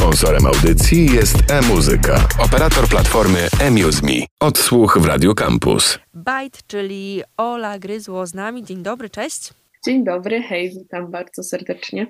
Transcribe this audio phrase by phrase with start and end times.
[0.00, 4.12] Sponsorem audycji jest e-muzyka, operator platformy eMuseMe.
[4.40, 5.98] Odsłuch w Radio Campus.
[6.14, 8.64] Bajt, czyli Ola Gryzło z nami.
[8.64, 9.50] Dzień dobry, cześć.
[9.84, 12.06] Dzień dobry, hej, witam bardzo serdecznie.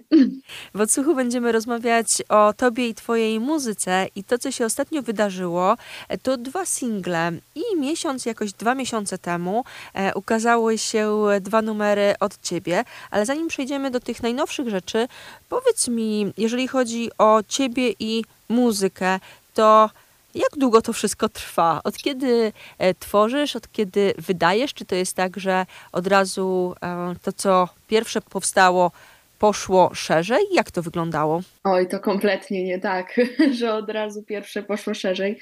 [0.75, 5.77] W odsłuchu będziemy rozmawiać o tobie i twojej muzyce i to, co się ostatnio wydarzyło,
[6.23, 9.65] to dwa single i miesiąc, jakoś dwa miesiące temu
[9.95, 15.09] e, ukazały się dwa numery od ciebie, ale zanim przejdziemy do tych najnowszych rzeczy,
[15.49, 19.21] powiedz mi, jeżeli chodzi o ciebie i muzykę,
[19.55, 19.91] to
[20.35, 21.81] jak długo to wszystko trwa?
[21.85, 24.75] Od kiedy e, tworzysz, od kiedy wydajesz?
[24.75, 28.91] Czy to jest tak, że od razu e, to, co pierwsze powstało,
[29.39, 30.43] poszło szerzej?
[30.53, 31.41] Jak to wyglądało?
[31.65, 33.21] Oj, to kompletnie nie tak,
[33.59, 35.39] że od razu pierwsze poszło szerzej.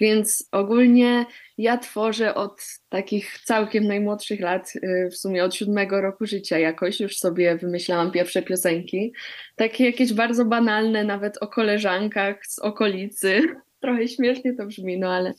[0.00, 1.26] Więc ogólnie
[1.58, 7.00] ja tworzę od takich całkiem najmłodszych lat, y, w sumie od siódmego roku życia jakoś
[7.00, 9.12] już sobie wymyślałam pierwsze piosenki.
[9.56, 13.42] Takie jakieś bardzo banalne, nawet o koleżankach z okolicy.
[13.80, 15.34] Trochę śmiesznie to brzmi, no ale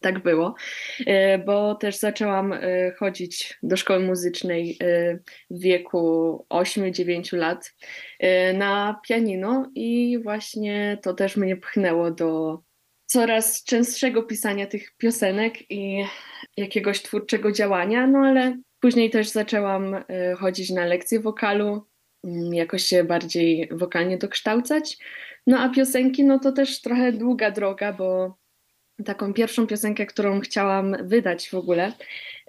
[0.00, 0.54] tak było,
[1.06, 5.18] e, bo też zaczęłam e, chodzić do szkoły muzycznej e,
[5.50, 7.74] w wieku 8-9 lat
[8.54, 12.60] na pianino i właśnie to też mnie pchnęło do
[13.06, 16.04] coraz częstszego pisania tych piosenek i
[16.56, 20.04] jakiegoś twórczego działania, no ale później też zaczęłam
[20.38, 21.86] chodzić na lekcje wokalu,
[22.24, 24.98] mm, jakoś się bardziej wokalnie dokształcać.
[25.50, 28.38] No a piosenki, no to też trochę długa droga, bo
[29.04, 31.92] taką pierwszą piosenkę, którą chciałam wydać w ogóle,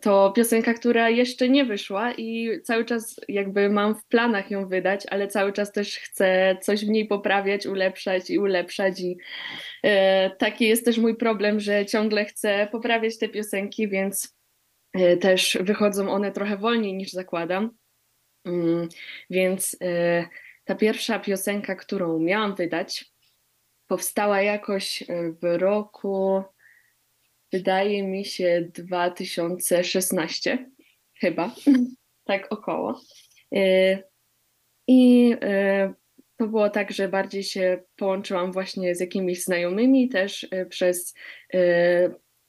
[0.02, 5.06] to piosenka, która jeszcze nie wyszła i cały czas jakby mam w planach ją wydać,
[5.10, 9.18] ale cały czas też chcę coś w niej poprawiać, ulepszać i ulepszać i
[9.84, 14.38] e, taki jest też mój problem, że ciągle chcę poprawiać te piosenki, więc
[14.94, 17.70] e, też wychodzą one trochę wolniej niż zakładam.
[18.46, 18.88] Mm,
[19.30, 20.26] więc e,
[20.64, 23.12] ta pierwsza piosenka, którą miałam wydać,
[23.88, 26.44] powstała jakoś e, w roku,
[27.54, 30.70] wydaje mi się, 2016,
[31.20, 31.56] chyba,
[32.30, 33.02] tak około.
[33.56, 34.04] E,
[34.88, 35.94] I e,
[36.38, 41.14] to było tak, że bardziej się połączyłam właśnie z jakimiś znajomymi też przez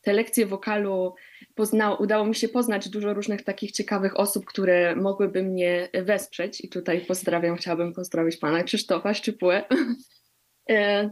[0.00, 1.15] te lekcje wokalu
[1.55, 6.61] pozna, udało mi się poznać dużo różnych takich ciekawych osób, które mogłyby mnie wesprzeć.
[6.61, 9.65] I tutaj pozdrawiam, chciałabym pozdrowić pana Krzysztofa Szczypułę.
[10.71, 11.11] E,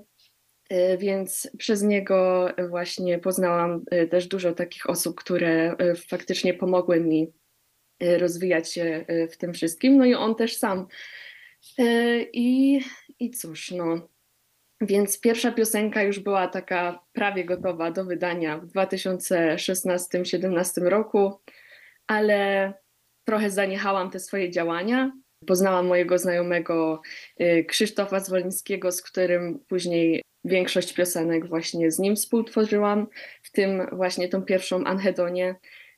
[0.68, 5.76] e, więc przez niego właśnie poznałam e, też dużo takich osób, które
[6.08, 7.32] faktycznie pomogły mi
[8.00, 9.96] rozwijać się w tym wszystkim.
[9.96, 10.86] No i on też sam.
[12.32, 12.80] I,
[13.18, 14.08] i cóż, no,
[14.80, 21.40] więc pierwsza piosenka już była taka prawie gotowa do wydania w 2016-2017 roku,
[22.06, 22.72] ale
[23.24, 25.12] trochę zaniechałam te swoje działania.
[25.46, 27.02] Poznałam mojego znajomego
[27.40, 33.06] y, Krzysztofa Zwolińskiego, z którym później większość piosenek właśnie z nim współtworzyłam,
[33.42, 35.54] w tym właśnie tą pierwszą Anhedonię,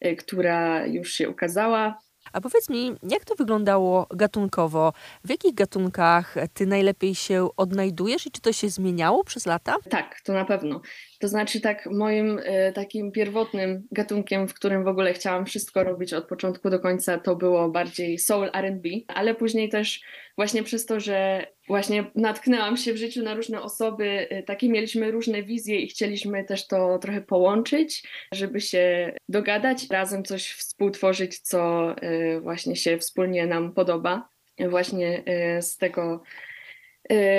[0.07, 1.99] y, która już się ukazała.
[2.33, 4.93] A powiedz mi, jak to wyglądało gatunkowo?
[5.25, 9.77] W jakich gatunkach ty najlepiej się odnajdujesz i czy to się zmieniało przez lata?
[9.91, 10.81] Tak, to na pewno.
[11.21, 16.13] To znaczy tak moim e, takim pierwotnym gatunkiem, w którym w ogóle chciałam wszystko robić
[16.15, 20.01] od początku do końca, to było bardziej soul R&B, ale później też
[20.37, 25.11] właśnie przez to, że właśnie natknęłam się w życiu na różne osoby, e, takie mieliśmy
[25.11, 28.03] różne wizje i chcieliśmy też to trochę połączyć,
[28.35, 34.29] żeby się dogadać, razem coś współtworzyć, co e, właśnie się wspólnie nam podoba.
[34.69, 35.23] Właśnie
[35.61, 36.23] z tego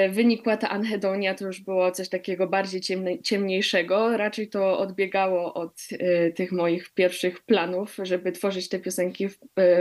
[0.10, 4.18] wynikła ta anhedonia, to już było coś takiego bardziej ciemne, ciemniejszego.
[4.18, 9.30] Raczej to odbiegało od y, tych moich pierwszych planów, żeby tworzyć te piosenki y,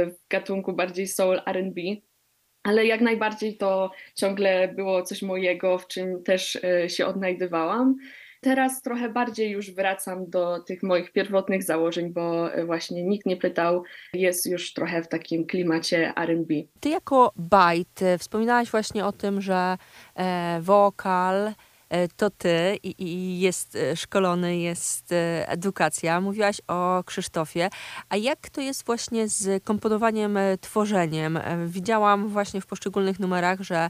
[0.07, 1.77] w gatunku bardziej soul RB.
[2.63, 7.97] Ale jak najbardziej to ciągle było coś mojego, w czym też y, się odnajdywałam.
[8.41, 13.37] Teraz trochę bardziej już wracam do tych moich pierwotnych założeń, bo e, właśnie nikt nie
[13.37, 13.83] pytał,
[14.15, 16.49] jest już trochę w takim klimacie RB.
[16.81, 19.77] Ty jako bajt e, wspominałaś właśnie o tym, że
[20.17, 21.55] e, wokal E,
[22.17, 26.21] to ty i, i jest e, szkolony, jest e, edukacja.
[26.21, 27.71] Mówiłaś o Krzysztofie.
[28.09, 31.39] A jak to jest właśnie z komponowaniem, tworzeniem?
[31.67, 33.89] Widziałam właśnie w poszczególnych numerach, że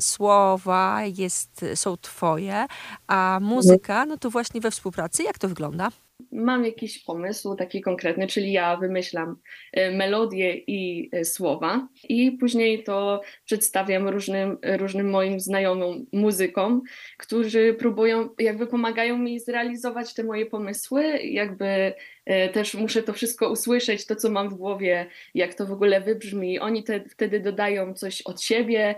[0.00, 2.66] słowa jest, są twoje,
[3.06, 5.22] a muzyka, no to właśnie we współpracy.
[5.22, 5.90] Jak to wygląda?
[6.36, 9.36] Mam jakiś pomysł taki konkretny, czyli ja wymyślam
[9.72, 16.82] e, melodię i e, słowa i później to przedstawiam różnym, różnym moim znajomym muzykom,
[17.18, 23.50] którzy próbują, jakby pomagają mi zrealizować te moje pomysły, jakby e, też muszę to wszystko
[23.50, 26.58] usłyszeć, to co mam w głowie, jak to w ogóle wybrzmi.
[26.58, 28.94] Oni te, wtedy dodają coś od siebie.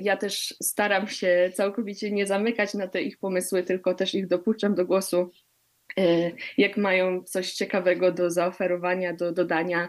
[0.00, 4.74] Ja też staram się całkowicie nie zamykać na te ich pomysły, tylko też ich dopuszczam
[4.74, 5.30] do głosu
[6.58, 9.88] jak mają coś ciekawego do zaoferowania, do dodania.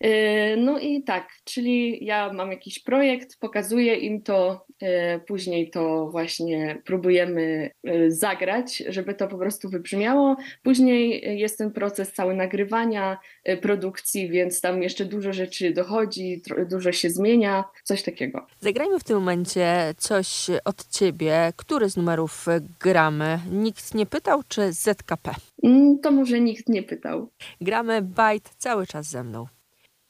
[0.00, 6.08] E, no i tak, czyli ja mam jakiś projekt, pokazuję im to, e, później to
[6.10, 7.70] właśnie próbujemy
[8.08, 10.36] zagrać, żeby to po prostu wybrzmiało.
[10.62, 13.18] Później jest ten proces cały nagrywania,
[13.62, 18.46] produkcji, więc tam jeszcze dużo rzeczy dochodzi, dużo się zmienia, coś takiego.
[18.60, 21.52] Zagrajmy w tym momencie coś od ciebie.
[21.56, 22.46] Który z numerów
[22.80, 23.38] gramy?
[23.50, 25.30] Nikt nie pytał, czy ZKP?
[25.62, 27.28] Mm, to może nikt nie pytał.
[27.60, 29.46] Gramy bajt cały czas ze mną.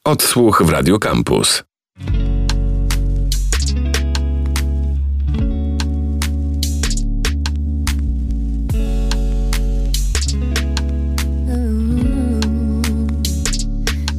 [0.09, 1.63] Odsłuch w Radio Campus.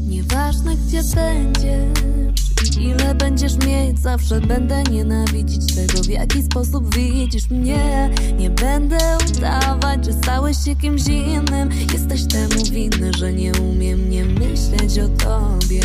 [0.09, 2.50] Nieważne gdzie będziesz
[2.81, 8.11] ile będziesz mieć, zawsze będę nienawidzić tego, w jaki sposób widzisz mnie.
[8.39, 8.99] Nie będę
[9.37, 11.71] udawać, że stałeś się kimś innym.
[11.93, 15.81] Jesteś temu winny, że nie umiem nie myśleć o tobie.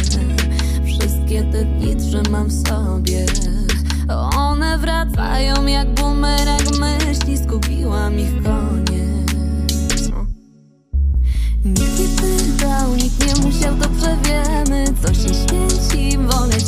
[0.86, 3.26] Wszystkie te dni trzymam w sobie.
[4.38, 9.06] One wracają jak bumerang myśli, skupiłam ich koniec.
[11.66, 16.18] Nikt nie pytał, nikt nie musiał, dobrze wiemy, co się święci.
[16.18, 16.60] Wolę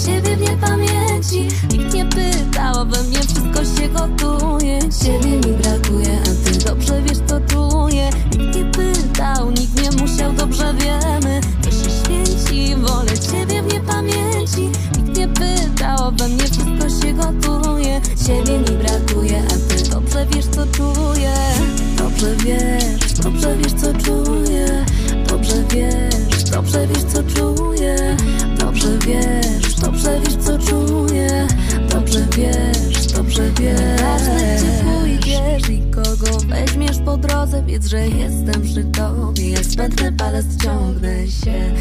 [32.37, 34.01] wiesz, dobrze wiesz.
[34.01, 39.49] Ważne, gdzie pójdziesz i kogo weźmiesz po drodze, wiedz, że jestem przy tobie.
[39.49, 41.73] Jak spętny palec ciągnę się.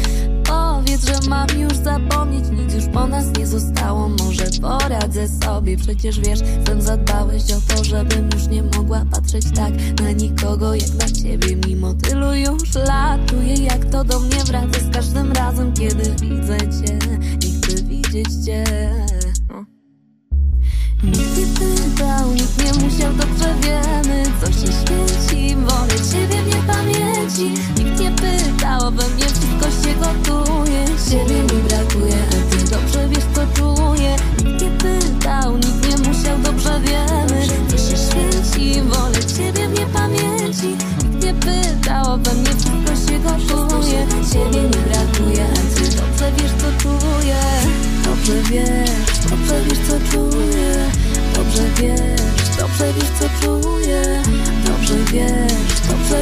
[0.43, 4.09] Powiedz, że mam już zapomnieć, nic już po nas nie zostało.
[4.09, 9.73] Może poradzę sobie, przecież wiesz, sam zadbałeś o to, żebym już nie mogła patrzeć tak
[10.01, 11.55] na nikogo jak na ciebie.
[11.67, 16.57] Mimo tylu już lat, czuję jak to do mnie wraca z każdym razem, kiedy widzę
[16.57, 16.99] cię.
[17.43, 18.63] Nie chcę widzieć cię.
[27.37, 27.76] You.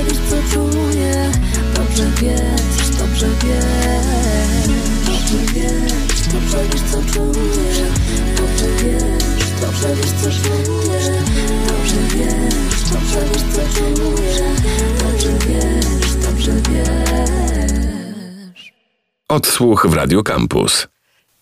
[0.07, 1.31] Wiesz, co czuję.
[1.75, 4.67] Dobrze wiesz, dobrze wiesz.
[5.05, 7.85] Dobrze wiesz, dobrze wiesz, co czuję.
[8.37, 11.21] Dobrze wiesz, dobrze wiesz, co czuję.
[11.67, 14.45] Dobrze wiesz, dobrze wiesz, co czuję.
[14.99, 18.73] Dobrze wiesz, dobrze wiesz.
[19.29, 20.87] Odsłuch w Radio Campus.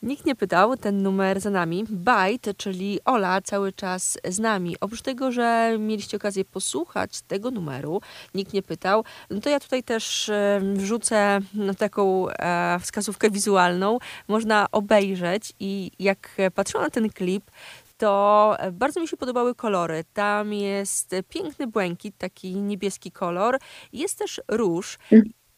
[0.04, 1.86] Nikt nie pytał, ten numer za nami.
[1.90, 4.76] Byte, czyli Ola, cały czas z nami.
[4.82, 8.02] Oprócz tego, że mieliście okazję posłuchać tego numeru,
[8.34, 11.40] nikt nie pytał, no to ja tutaj też e, wrzucę
[11.78, 14.00] taką e, wskazówkę wizualną.
[14.28, 17.52] Można obejrzeć i jak patrzyłam na ten klip,
[17.98, 20.04] to bardzo mi się podobały kolory.
[20.14, 23.60] Tam jest piękny błękit, taki niebieski kolor.
[23.94, 24.98] Jest też róż.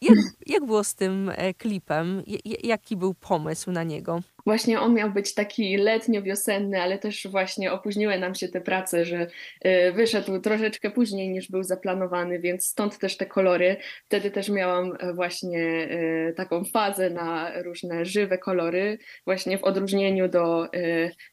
[0.02, 2.22] Jak, jak było z tym e, klipem?
[2.62, 4.20] Jaki był pomysł na niego?
[4.46, 9.26] Właśnie on miał być taki letnio-wiosenny, ale też właśnie opóźniły nam się te prace, że
[9.66, 13.76] y, wyszedł troszeczkę później niż był zaplanowany, więc stąd też te kolory.
[14.04, 15.88] Wtedy też miałam e, właśnie
[16.36, 20.68] taką fazę na różne żywe kolory, właśnie w odróżnieniu do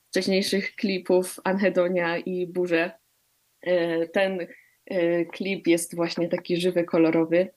[0.10, 2.91] wcześniejszych klipów Anhedonia i Burze.
[4.13, 4.48] Ten
[5.32, 7.50] klip jest właśnie taki żywy, kolorowy.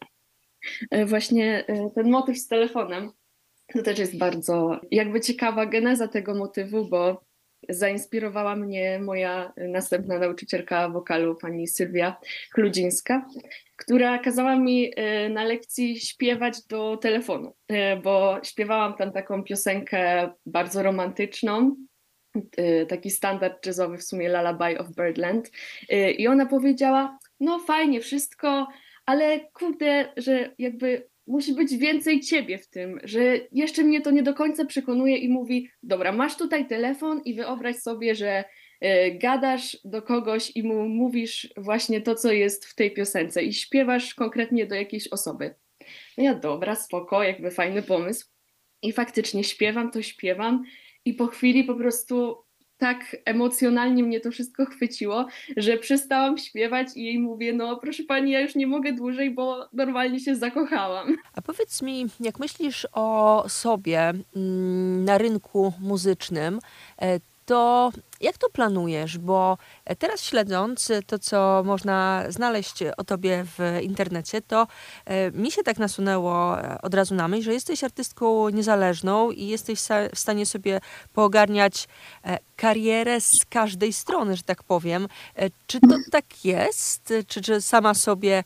[1.06, 3.10] Właśnie ten motyw z telefonem
[3.72, 7.26] to też jest bardzo jakby ciekawa geneza tego motywu, bo
[7.68, 12.16] zainspirowała mnie moja następna nauczycielka wokalu, pani Sylwia
[12.52, 13.26] Kludzińska,
[13.76, 20.28] która kazała mi e, na lekcji śpiewać do telefonu, e, bo śpiewałam tam taką piosenkę
[20.46, 21.76] bardzo romantyczną,
[22.56, 25.50] e, taki standard jazzowy w sumie Lullaby of Birdland
[26.18, 28.66] i ona powiedziała, no fajnie wszystko,
[29.06, 33.20] ale kurde, że jakby musi być więcej ciebie w tym, że
[33.52, 37.76] jeszcze mnie to nie do końca przekonuje i mówi, dobra, masz tutaj telefon i wyobraź
[37.76, 38.44] sobie, że
[38.84, 43.52] y, gadasz do kogoś i mu mówisz właśnie to, co jest w tej piosence i
[43.52, 45.54] śpiewasz konkretnie do jakiejś osoby.
[46.18, 48.26] No ja dobra, spoko, jakby fajny pomysł.
[48.82, 50.64] I faktycznie śpiewam, to śpiewam
[51.04, 52.45] i po chwili po prostu
[52.78, 58.30] tak emocjonalnie mnie to wszystko chwyciło, że przestałam śpiewać i jej mówię, no proszę pani,
[58.30, 61.16] ja już nie mogę dłużej, bo normalnie się zakochałam.
[61.34, 66.58] A powiedz mi, jak myślisz o sobie mm, na rynku muzycznym,
[67.02, 69.18] e, to jak to planujesz?
[69.18, 69.58] Bo
[69.98, 74.66] teraz śledząc to, co można znaleźć o tobie w internecie, to
[75.04, 79.46] e, mi się tak nasunęło e, od razu na myśl, że jesteś artystką niezależną i
[79.46, 79.80] jesteś
[80.14, 80.80] w stanie sobie
[81.12, 81.88] poogarniać
[82.24, 85.08] e, karierę z każdej strony, że tak powiem.
[85.66, 87.12] Czy to tak jest?
[87.26, 88.44] Czy, czy sama sobie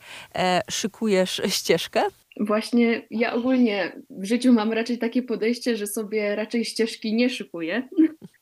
[0.69, 2.03] szykujesz ścieżkę?
[2.39, 7.87] Właśnie ja ogólnie w życiu mam raczej takie podejście, że sobie raczej ścieżki nie szykuję.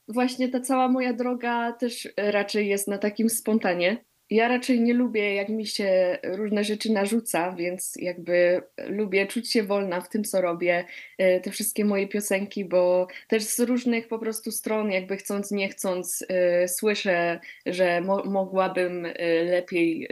[0.09, 4.05] Właśnie ta cała moja droga też raczej jest na takim spontanie.
[4.29, 9.63] Ja raczej nie lubię, jak mi się różne rzeczy narzuca, więc jakby lubię czuć się
[9.63, 10.85] wolna w tym, co robię,
[11.17, 15.69] e, te wszystkie moje piosenki, bo też z różnych po prostu stron, jakby chcąc, nie
[15.69, 20.07] chcąc, e, słyszę, że mo mogłabym e, lepiej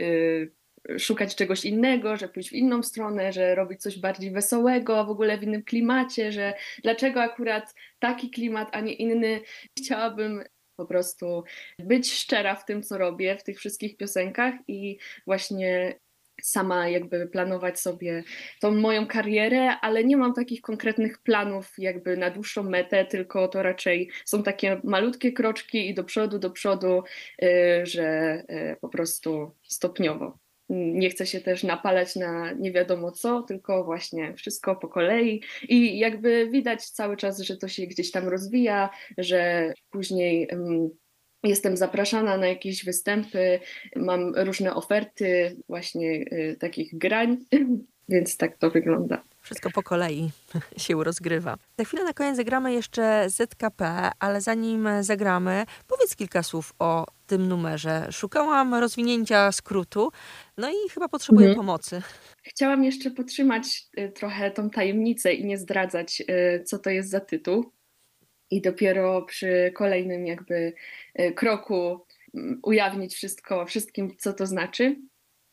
[0.98, 5.38] szukać czegoś innego, że pójść w inną stronę, że robić coś bardziej wesołego, w ogóle
[5.38, 9.40] w innym klimacie, że dlaczego akurat taki klimat, a nie inny.
[9.78, 10.44] Chciałabym
[10.76, 11.44] po prostu
[11.78, 15.98] być szczera w tym, co robię, w tych wszystkich piosenkach i właśnie
[16.42, 18.24] sama jakby planować sobie
[18.60, 23.62] tą moją karierę, ale nie mam takich konkretnych planów jakby na dłuższą metę, tylko to
[23.62, 27.02] raczej są takie malutkie kroczki i do przodu, do przodu,
[27.42, 33.42] y, że y, po prostu stopniowo nie chce się też napalać na nie wiadomo co,
[33.42, 35.42] tylko właśnie wszystko po kolei.
[35.68, 40.90] I jakby widać cały czas, że to się gdzieś tam rozwija, że później um,
[41.44, 43.60] jestem zapraszana na jakieś występy,
[43.96, 47.36] mam różne oferty właśnie y, takich grań,
[48.08, 49.22] więc tak to wygląda.
[49.40, 50.30] Wszystko po kolei
[50.76, 51.56] się rozgrywa.
[51.78, 57.48] Za chwilę na koniec zagramy jeszcze ZKP, ale zanim zagramy, powiedz kilka słów o tym
[57.48, 58.08] numerze.
[58.12, 60.12] Szukałam rozwinięcia skrótu,
[60.58, 61.66] no i chyba potrzebuję mhm.
[61.66, 62.02] pomocy.
[62.42, 67.20] Chciałam jeszcze podtrzymać y, trochę tą tajemnicę i nie zdradzać, y, co to jest za
[67.20, 67.72] tytuł.
[68.50, 70.72] I dopiero przy kolejnym jakby
[71.20, 72.00] y, kroku
[72.34, 74.96] mm, ujawnić wszystko, wszystkim, co to znaczy.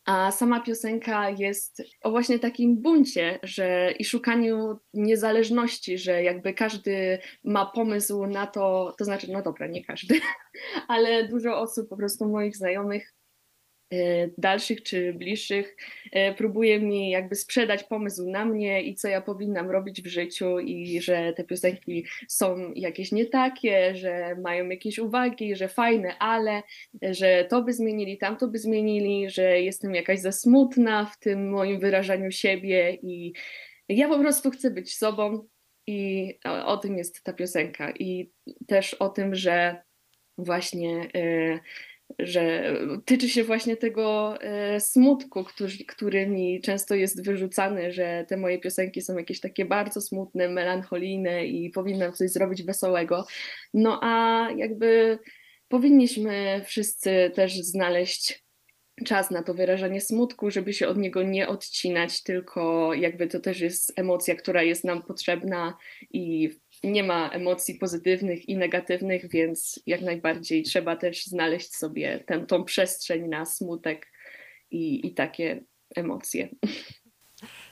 [0.04, 7.18] A sama piosenka jest o właśnie takim buncie, że i szukaniu niezależności, że jakby każdy
[7.44, 10.20] ma pomysł na to, to znaczy, no dobra, nie każdy,
[10.88, 13.25] ale dużo osób, po prostu moich znajomych E,
[14.38, 15.76] dalszych czy bliższych
[16.12, 20.58] e, próbuje mi jakby sprzedać pomysł na mnie i co ja powinnam robić w życiu
[20.58, 26.62] i że te piosenki są jakieś nie takie, że mają jakieś uwagi, że fajne, ale
[27.02, 31.80] że to by zmienili, tamto by zmienili, że jestem jakaś za smutna w tym moim
[31.80, 33.32] wyrażaniu siebie i
[33.88, 35.48] ja po prostu chcę być sobą
[35.86, 37.90] i o, tym jest ta piosenka.
[37.90, 38.32] I
[38.66, 39.82] też o tym, że
[40.38, 41.60] właśnie y,
[42.18, 48.36] że tyczy się właśnie tego e, smutku, który, który mi często jest wyrzucany, że te
[48.36, 53.26] moje piosenki są jakieś takie bardzo smutne, melancholijne i powinnam coś zrobić wesołego.
[53.74, 55.18] No a jakby
[55.68, 58.46] powinniśmy wszyscy też znaleźć
[59.04, 63.60] czas na to wyrażanie smutku, żeby się od niego nie odcinać, tylko jakby to też
[63.60, 65.76] jest emocja, która jest nam potrzebna
[66.10, 66.50] i
[66.84, 72.64] nie ma emocji pozytywnych i negatywnych, więc jak najbardziej trzeba też znaleźć sobie tę, tą
[72.64, 74.06] przestrzeń na smutek
[74.70, 75.64] i, i takie
[75.96, 76.48] emocje.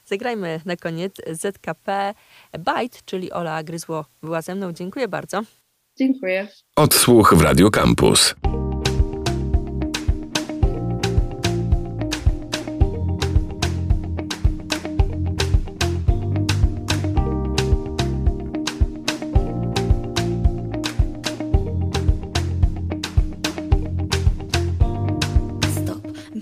[0.04, 2.14] Zagrajmy na koniec ZKP
[2.52, 4.73] Byte, czyli Ola Gryzło była ze mną.
[4.73, 5.42] Dziękuję bardzo.
[5.99, 6.49] Dziękuję.
[6.76, 8.34] Odsłuch w Radio Campus.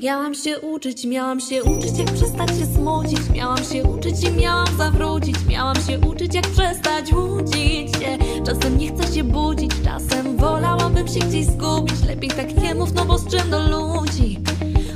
[0.03, 3.31] Miałam się uczyć, miałam się uczyć jak przestać się smucić.
[3.35, 5.37] Miałam się uczyć i miałam zawrócić.
[5.49, 8.19] Miałam się uczyć jak przestać łudzić się.
[8.47, 12.05] Czasem nie chcę się budzić, czasem wolałabym się gdzieś zgubić.
[12.07, 14.39] Lepiej tak nie mów, no bo z czym do ludzi?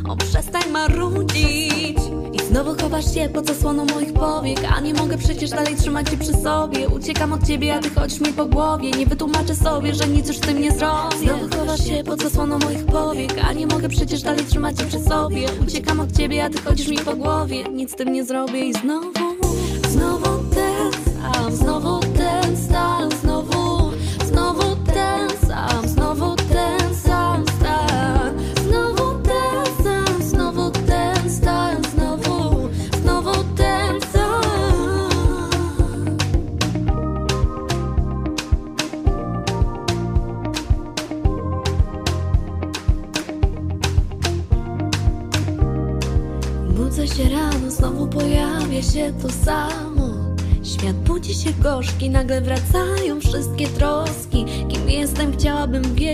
[0.09, 1.96] O przestań marudzić
[2.57, 4.59] znowu chowasz się pod zasłoną moich powiek?
[4.77, 6.89] A nie mogę przecież dalej trzymać cię przy sobie.
[6.89, 8.91] Uciekam od ciebie, a ty chodzisz mi po głowie.
[8.91, 11.17] Nie wytłumaczę sobie, że nic już z tym nie zrobię.
[11.23, 13.35] Znowu chowasz się pod zasłoną moich powiek?
[13.49, 15.47] A nie mogę przecież dalej trzymać cię przy sobie.
[15.63, 17.65] Uciekam od ciebie, a ty chodzisz mi po głowie.
[17.65, 19.13] Nic z tym nie zrobię i znowu
[19.89, 20.93] Znowu ten
[21.33, 22.06] sam, znowu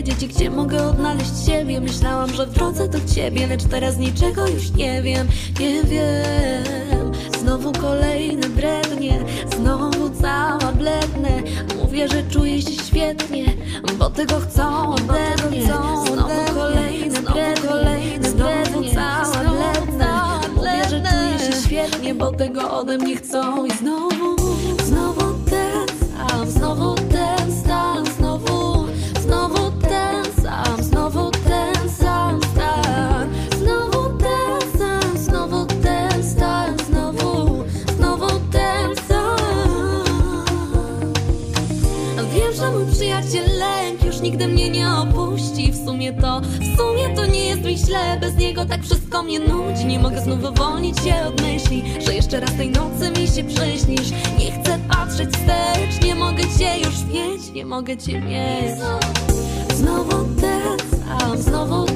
[0.02, 1.80] chciałabym wiedzieć i gdzie mogę odnaleźć siebie.
[1.80, 5.28] Myślałam, że wrócę do ciebie, lecz teraz niczego już nie wiem.
[5.60, 7.12] Nie wiem.
[7.40, 9.24] Znowu kolejne brednie,
[9.56, 11.42] znowu cała blednę.
[11.82, 13.44] Mówię, że czuję się świetnie,
[13.98, 15.62] bo tego chcą ode mnie.
[15.62, 20.40] Znowu kolejne brednie, znowu cała blednę.
[20.56, 23.66] Mówię, że czuję się świetnie, bo tego ode mnie chcą.
[23.66, 24.36] I znowu,
[24.84, 27.11] znowu ten sam, znowu ten
[44.32, 48.36] nigdy mnie nie opuści W sumie to, w sumie to nie jest mi źle Bez
[48.36, 49.84] niego tak wszystko mnie nudzi.
[49.84, 54.10] Nie mogę znów uwolnić się od myśli Że jeszcze raz tej nocy mi się przyśnisz.
[54.38, 58.70] Nie chcę patrzeć wstecz Nie mogę cię już mieć, nie mogę cię mieć.
[59.74, 61.91] Znowu ten sam, znowu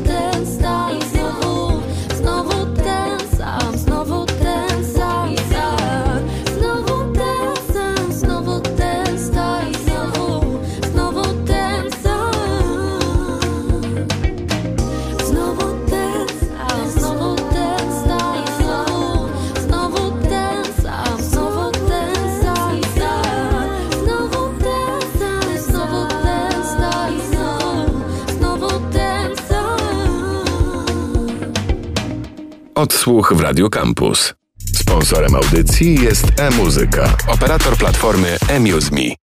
[33.07, 34.35] Odsłuch w Radio Campus.
[34.75, 39.17] Sponsorem audycji jest e-muzyka, operator platformy eMuseMe.